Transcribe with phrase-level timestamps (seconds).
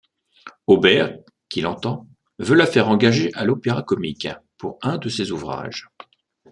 [0.65, 1.11] Auber,
[1.47, 2.07] qui l'entend,
[2.39, 5.91] veut la faire engager à l'Opéra-Comique pour un de ses ouvrages.